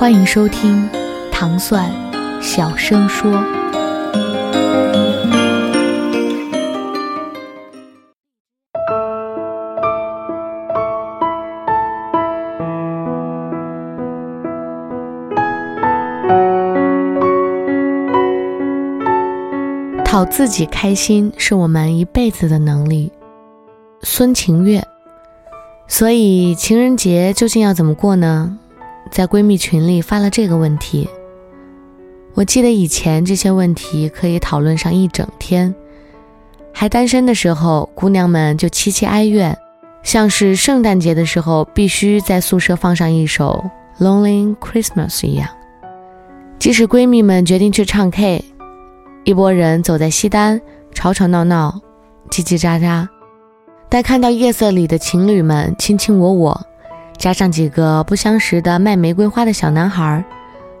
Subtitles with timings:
[0.00, 0.88] 欢迎收听
[1.30, 1.92] 糖蒜
[2.40, 3.30] 小声说。
[20.02, 23.12] 讨自己开心是我们一辈子的能力。
[24.00, 24.82] 孙晴月。
[25.86, 28.58] 所以情人节究竟要怎么过呢？
[29.10, 31.08] 在闺蜜群里发了这个问题。
[32.34, 35.74] 我记得以前这些问题可以讨论上一整天。
[36.72, 39.56] 还单身的时候，姑娘们就凄凄哀怨，
[40.02, 43.64] 像是圣诞节的时候必须在宿舍放上一首
[44.02, 45.48] 《Lonely Christmas》一样。
[46.58, 48.44] 即使闺蜜们决定去唱 K，
[49.24, 50.60] 一拨人走在西单，
[50.94, 51.80] 吵吵闹闹，
[52.30, 53.08] 叽叽喳喳，
[53.88, 56.66] 待看到夜色里的情侣们卿卿我我。
[57.20, 60.24] 加上几个不相识的卖玫瑰花的小男孩，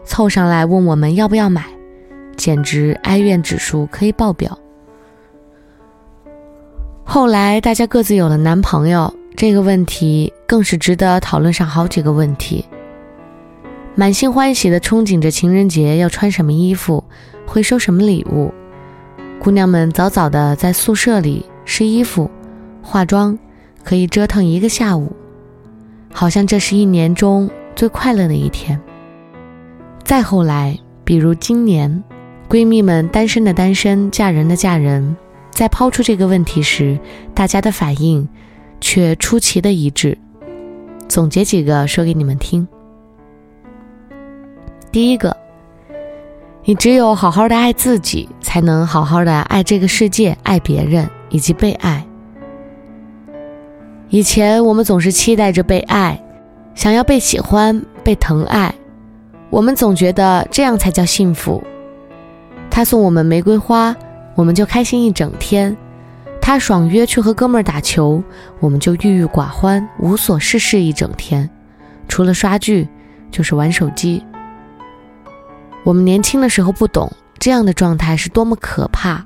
[0.04, 1.66] 凑上来问我们要不要买，
[2.34, 4.58] 简直哀怨指数可以爆表。
[7.04, 12.64] 后来大家各自有了男朋友，这个问题更是值得讨论上好几个问题。
[13.94, 17.04] 满心欢喜的憧憬着情人节要穿什么衣服，
[17.46, 18.50] 会收什么礼物，
[19.38, 22.30] 姑娘们早早的在宿舍里试衣服、
[22.80, 23.38] 化妆，
[23.84, 25.14] 可以折腾一个下午。
[26.12, 28.80] 好像这是一年中最快乐的一天。
[30.04, 32.02] 再后来，比如今年，
[32.48, 35.16] 闺蜜们单身的单身，嫁人的嫁人，
[35.50, 36.98] 在抛出这个问题时，
[37.34, 38.28] 大家的反应
[38.80, 40.18] 却出奇的一致。
[41.08, 42.66] 总结几个说给你们听。
[44.92, 45.36] 第一个，
[46.64, 52.04] 你只有好好的爱自己，才能好好的爱这个世界，爱别人以及被爱。
[54.10, 56.20] 以前我们总是期待着被爱，
[56.74, 58.74] 想要被喜欢、被疼爱，
[59.50, 61.62] 我们总觉得这样才叫幸福。
[62.68, 63.94] 他送我们玫瑰花，
[64.34, 65.72] 我们就开心一整天；
[66.42, 68.20] 他爽约去和哥们儿打球，
[68.58, 71.48] 我们就郁郁寡欢、无所事事一整天，
[72.08, 72.88] 除了刷剧
[73.30, 74.20] 就是玩手机。
[75.84, 79.24] 我们年轻的时候不懂这样的状态是多么可怕，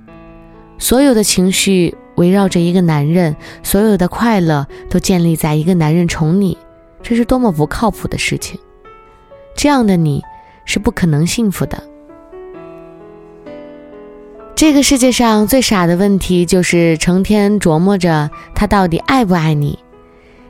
[0.76, 1.96] 所有的情绪。
[2.16, 6.56] 围绕着一个男人，所有的快乐都建立在一个男人宠你，
[7.02, 8.58] 这是多么不靠谱的事情！
[9.56, 10.22] 这样的你
[10.64, 11.82] 是不可能幸福的。
[14.56, 19.78] 这个世界上最傻的问题就是成天琢磨着他到底爱不爱你，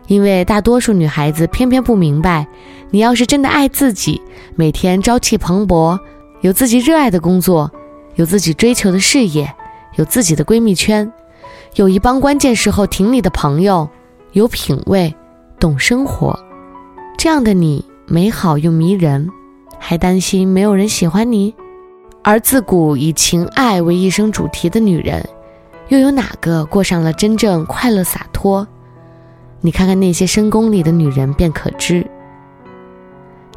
[0.06, 2.46] 因为大多数女孩子偏偏不明白，
[2.90, 4.20] 你要是真的爱自己，
[4.54, 5.98] 每天朝气蓬勃，
[6.42, 7.70] 有自己热爱的工作，
[8.16, 9.52] 有自己追求的事业，
[9.96, 11.10] 有自己的闺蜜圈。
[11.74, 13.88] 有一帮关键时候挺你的朋友，
[14.30, 15.12] 有品味，
[15.58, 16.38] 懂生活，
[17.18, 19.28] 这样的你美好又迷人，
[19.76, 21.52] 还担心没有人喜欢你？
[22.22, 25.28] 而自古以情爱为一生主题的女人，
[25.88, 28.64] 又有哪个过上了真正快乐洒脱？
[29.60, 32.06] 你看看那些深宫里的女人便可知。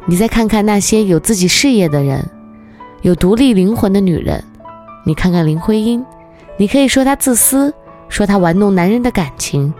[0.06, 2.28] 你再看看那些有自己事业的人，
[3.02, 4.42] 有独立灵魂的女人，
[5.04, 6.04] 你看看林徽因，
[6.56, 7.72] 你可以说她自私。
[8.08, 9.72] 说她玩弄男人的感情，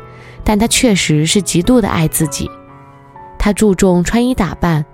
[0.44, 2.50] 但她确实是极度的爱自己。
[3.38, 4.84] 她注重穿衣打扮，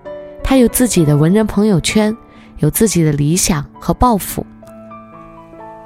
[0.42, 2.16] 她有自己的文人朋友圈，
[2.58, 4.44] 有自己的理想和抱负。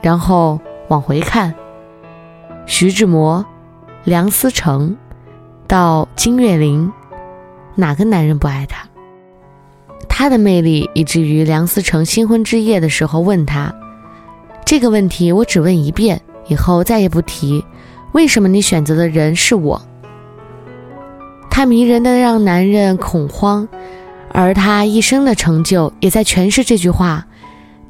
[0.03, 1.55] 然后往回看，
[2.67, 3.45] 徐志摩、
[4.05, 4.97] 梁思成，
[5.67, 6.93] 到金岳霖，
[7.75, 8.87] 哪个男人不爱她？
[10.09, 13.75] 她的魅力以至于梁思成新婚之夜的时候问她
[14.65, 16.21] 这个问题，我只问一遍。
[16.49, 17.65] 以后再也不提，
[18.13, 19.81] 为什么你选择的人是我？
[21.51, 23.69] 他迷人的让男人恐慌，
[24.31, 27.27] 而他一生的成就也在诠释这句话：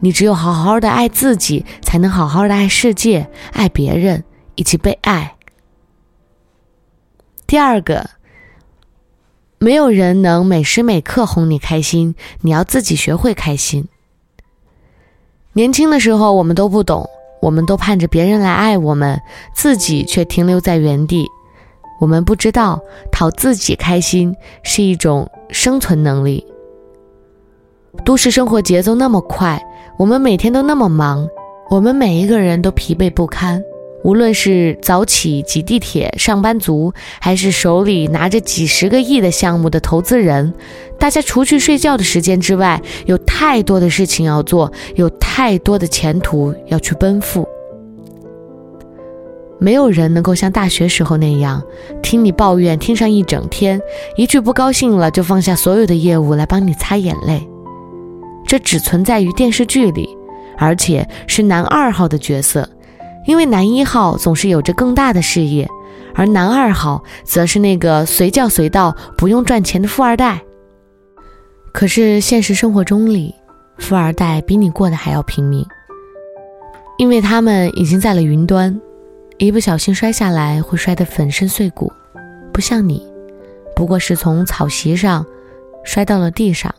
[0.01, 4.25] 你只有好好的爱自己，才能好好的爱世界、爱别人
[4.55, 5.37] 以及被爱。
[7.47, 8.11] 第二个，
[9.59, 13.87] 没有人能每时每刻哄你开心，你要自己学会开心。
[15.53, 17.09] 年轻的时候，我们都不懂。
[17.41, 19.21] 我们都盼着别人来爱我们，
[19.55, 21.27] 自己却停留在原地。
[22.01, 22.81] 我们不知道
[23.11, 26.47] 讨自己开心是一种生存能力。
[28.05, 29.61] 都市生活节奏那么快，
[29.99, 31.29] 我们每天都那么忙，
[31.69, 33.63] 我们每一个人都疲惫不堪。
[34.05, 40.55] 无论是早起挤地铁上班族，还是手里拿着几十个亿的项目的投资人，
[40.99, 47.47] 大家除去睡觉的时间之外，有太多的事情要做，有太多的前途要去奔赴。
[49.61, 51.63] 没有人能够像大学时候那样，
[52.03, 53.81] 听你抱怨听上一整天，
[54.17, 57.49] 一句不高兴了就放下所有的业务来帮你擦眼泪。
[58.47, 60.09] 这只存在于电视剧里，
[60.57, 62.69] 而且是男二号的角色。
[63.27, 65.69] 因为男一号总是有着更大的事业，
[66.15, 70.41] 而男二号则是那个随叫随到、不用赚钱的富二代。
[71.73, 73.35] 可是现实生活中里，
[73.79, 75.65] 富二代比你过得还要拼命，
[76.99, 78.81] 因为他们已经在了云端，
[79.39, 81.93] 一不小心摔下来会摔得粉身碎骨，
[82.53, 83.07] 不像你，
[83.77, 85.25] 不过是从草席上
[85.85, 86.75] 摔到了地上。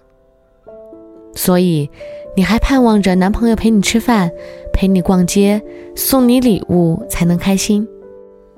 [1.36, 1.90] 所以，
[2.36, 4.32] 你还盼望着男朋友陪你吃饭。
[4.72, 5.62] 陪你逛街，
[5.94, 7.86] 送你礼物才能开心，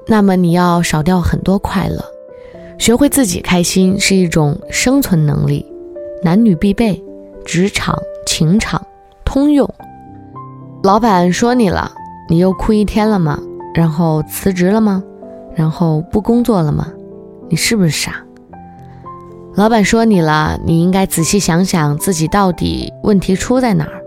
[0.05, 2.05] 那么你要少掉很多快乐。
[2.77, 5.65] 学会自己开心是一种生存能力，
[6.23, 7.03] 男女必备，
[7.43, 7.97] 职场、
[8.27, 8.79] 情场
[9.25, 9.67] 通用。
[10.83, 11.91] 老板说你了，
[12.29, 13.39] 你又哭一天了吗？
[13.73, 15.03] 然后辞职了吗？
[15.55, 16.87] 然后不工作了吗？
[17.49, 18.23] 你是不是傻？
[19.55, 24.01] 老板说你了，你应该仔细想想自己到底问题出在哪儿。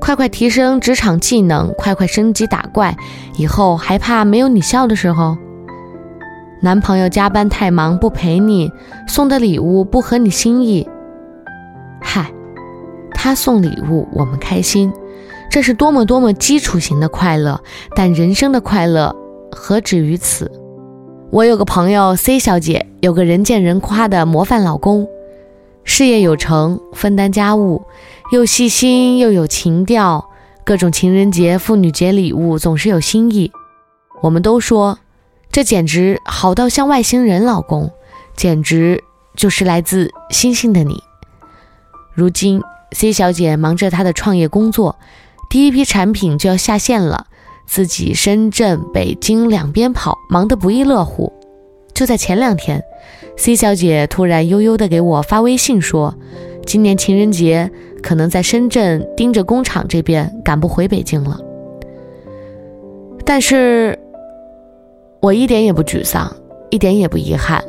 [0.00, 2.96] 快快提升职场技能，快快升级打怪，
[3.36, 5.36] 以后还怕没有你笑的时候？
[6.66, 8.72] 男朋友加班太忙不陪你，
[9.06, 10.88] 送的礼物不合你心意。
[12.02, 12.32] 嗨，
[13.12, 14.92] 他送礼物我们开心，
[15.48, 17.62] 这是多么多么基础型的快乐，
[17.94, 19.14] 但人生的快乐
[19.52, 20.50] 何止于此？
[21.30, 25.06] 我有个朋友 C 小姐，有个人见人夸的模范老公，
[25.84, 27.82] 事业有成，分担家务。
[28.32, 30.30] 又细心又有情调，
[30.64, 33.52] 各种情人节、妇女节礼物总是有新意。
[34.20, 34.98] 我们都说，
[35.56, 37.90] 这简直好到像外星人老公，
[38.36, 39.02] 简直
[39.34, 41.02] 就是来自星星的你。
[42.12, 42.60] 如今
[42.92, 44.96] ，C 小姐忙着她的创业工作，
[45.48, 47.28] 第一批产品就要下线了，
[47.64, 51.32] 自己深圳、北京两边跑，忙得不亦乐乎。
[51.94, 52.84] 就在前两天
[53.38, 56.14] ，C 小姐突然悠悠地给我发微信说。
[56.66, 57.70] 今年情人节
[58.02, 61.40] 可能在深圳盯着工厂这边，赶不回北京了。
[63.24, 63.98] 但是，
[65.20, 66.30] 我一点也不沮丧，
[66.70, 67.62] 一点也不遗憾。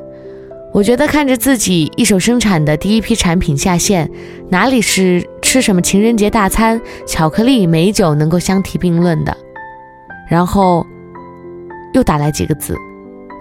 [0.73, 4.09] 我觉得看着自己一手生产的第一批产品下线，
[4.49, 9.35] 哪里是吃什么情人节大餐、巧克力、美酒能够相提并论的？
[10.29, 10.85] 然后
[11.94, 12.75] 又打来几个字：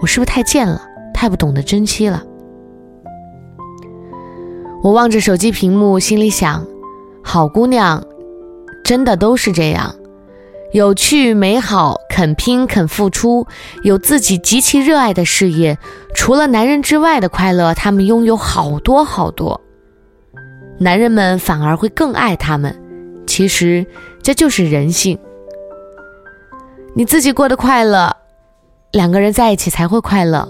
[0.01, 0.81] 我是不是太贱了？
[1.13, 2.23] 太不懂得珍惜了？
[4.81, 6.65] 我望着手机屏幕，心里想：
[7.21, 8.03] 好姑娘，
[8.83, 9.93] 真的都是这样，
[10.73, 13.47] 有趣、美好，肯拼、肯付出，
[13.83, 15.77] 有自己极其热爱的事业，
[16.13, 19.61] 除了男人之外的快乐，他们拥有好多好多。
[20.77, 22.75] 男人们反而会更爱他们。
[23.25, 23.85] 其实
[24.21, 25.17] 这就是人性。
[26.93, 28.13] 你自己过得快乐，
[28.91, 30.47] 两个人在一起才会快乐。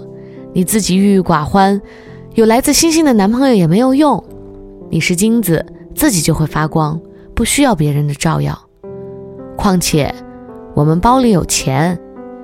[0.52, 1.80] 你自己郁郁寡欢。
[2.34, 4.22] 有来自星星的男朋友也没有用，
[4.90, 7.00] 你是金子，自己就会发光，
[7.34, 8.67] 不需要别人的照耀。
[9.58, 10.14] 况且，
[10.72, 11.98] 我们包里有钱，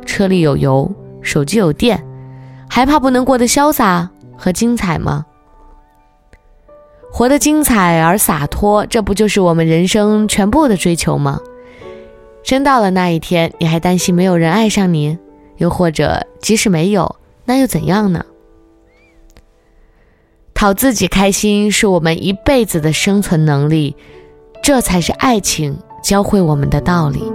[0.04, 0.90] 车里有油，
[1.23, 2.04] 手机有电，
[2.68, 5.25] 还怕不能过得潇洒和精彩吗？
[7.12, 11.38] 活得精彩而洒脱，这不就是我们人生全部的追求吗？
[12.42, 15.16] 真到了那一天，你还担心没有人爱上你？
[15.59, 18.26] 又或者，即使没有，那又怎样呢？
[20.52, 23.97] 讨自己开心是我们一辈子的生存能力，
[24.64, 27.34] 这才是爱情教会我们的道理。